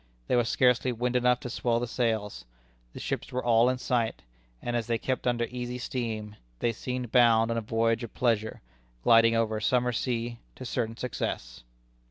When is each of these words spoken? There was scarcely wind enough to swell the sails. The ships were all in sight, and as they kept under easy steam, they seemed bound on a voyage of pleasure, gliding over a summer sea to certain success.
There 0.25 0.37
was 0.39 0.49
scarcely 0.49 0.91
wind 0.91 1.15
enough 1.15 1.41
to 1.41 1.49
swell 1.51 1.79
the 1.79 1.85
sails. 1.85 2.43
The 2.93 2.99
ships 2.99 3.31
were 3.31 3.43
all 3.43 3.69
in 3.69 3.77
sight, 3.77 4.23
and 4.59 4.75
as 4.75 4.87
they 4.87 4.97
kept 4.97 5.27
under 5.27 5.45
easy 5.45 5.77
steam, 5.77 6.37
they 6.57 6.71
seemed 6.71 7.11
bound 7.11 7.51
on 7.51 7.57
a 7.59 7.61
voyage 7.61 8.03
of 8.03 8.15
pleasure, 8.15 8.63
gliding 9.03 9.35
over 9.35 9.57
a 9.57 9.61
summer 9.61 9.91
sea 9.91 10.39
to 10.55 10.65
certain 10.65 10.97
success. 10.97 11.63